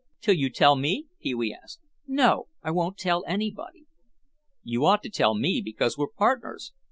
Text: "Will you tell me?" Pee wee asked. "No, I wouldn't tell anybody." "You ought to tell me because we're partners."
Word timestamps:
"Will 0.25 0.33
you 0.33 0.49
tell 0.49 0.75
me?" 0.75 1.05
Pee 1.21 1.35
wee 1.35 1.53
asked. 1.53 1.79
"No, 2.07 2.47
I 2.63 2.71
wouldn't 2.71 2.97
tell 2.97 3.23
anybody." 3.27 3.85
"You 4.63 4.83
ought 4.83 5.03
to 5.03 5.11
tell 5.11 5.35
me 5.35 5.61
because 5.63 5.95
we're 5.95 6.07
partners." 6.09 6.71